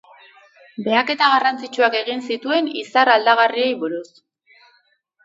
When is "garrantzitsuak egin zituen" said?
1.33-2.71